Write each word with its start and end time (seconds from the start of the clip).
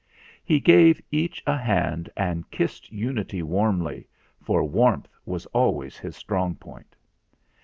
He 0.43 0.59
gave 0.59 0.99
each 1.11 1.43
a 1.45 1.55
hand 1.55 2.09
and 2.17 2.49
kissed 2.49 2.91
Unity 2.91 3.43
warmly, 3.43 4.07
for 4.41 4.63
warmth 4.63 5.07
was 5.27 5.45
always 5.53 5.95
his 5.95 6.15
strong 6.17 6.55
point. 6.55 6.95